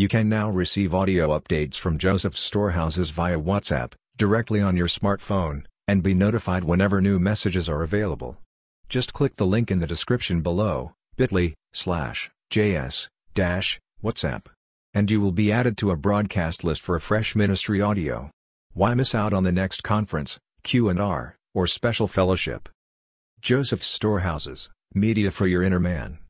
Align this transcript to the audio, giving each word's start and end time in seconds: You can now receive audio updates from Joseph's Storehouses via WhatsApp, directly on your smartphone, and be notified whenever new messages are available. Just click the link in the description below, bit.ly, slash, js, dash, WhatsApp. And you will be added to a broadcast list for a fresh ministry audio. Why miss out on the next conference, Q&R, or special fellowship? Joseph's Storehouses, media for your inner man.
You 0.00 0.08
can 0.08 0.30
now 0.30 0.48
receive 0.48 0.94
audio 0.94 1.38
updates 1.38 1.74
from 1.74 1.98
Joseph's 1.98 2.40
Storehouses 2.40 3.10
via 3.10 3.38
WhatsApp, 3.38 3.92
directly 4.16 4.58
on 4.58 4.74
your 4.74 4.86
smartphone, 4.86 5.64
and 5.86 6.02
be 6.02 6.14
notified 6.14 6.64
whenever 6.64 7.02
new 7.02 7.18
messages 7.18 7.68
are 7.68 7.82
available. 7.82 8.38
Just 8.88 9.12
click 9.12 9.36
the 9.36 9.44
link 9.44 9.70
in 9.70 9.80
the 9.80 9.86
description 9.86 10.40
below, 10.40 10.94
bit.ly, 11.18 11.52
slash, 11.74 12.30
js, 12.50 13.08
dash, 13.34 13.78
WhatsApp. 14.02 14.46
And 14.94 15.10
you 15.10 15.20
will 15.20 15.32
be 15.32 15.52
added 15.52 15.76
to 15.76 15.90
a 15.90 15.96
broadcast 15.96 16.64
list 16.64 16.80
for 16.80 16.96
a 16.96 17.00
fresh 17.02 17.36
ministry 17.36 17.82
audio. 17.82 18.30
Why 18.72 18.94
miss 18.94 19.14
out 19.14 19.34
on 19.34 19.42
the 19.42 19.52
next 19.52 19.82
conference, 19.82 20.38
Q&R, 20.62 21.36
or 21.52 21.66
special 21.66 22.08
fellowship? 22.08 22.70
Joseph's 23.42 23.86
Storehouses, 23.86 24.70
media 24.94 25.30
for 25.30 25.46
your 25.46 25.62
inner 25.62 25.78
man. 25.78 26.18